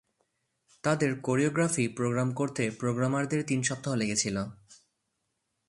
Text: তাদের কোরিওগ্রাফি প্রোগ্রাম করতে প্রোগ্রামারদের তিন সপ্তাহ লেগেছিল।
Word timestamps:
তাদের 0.83 1.19
কোরিওগ্রাফি 1.19 1.87
প্রোগ্রাম 1.87 2.29
করতে 2.33 2.71
প্রোগ্রামারদের 2.79 3.41
তিন 3.47 3.59
সপ্তাহ 3.61 3.93
লেগেছিল। 3.95 4.37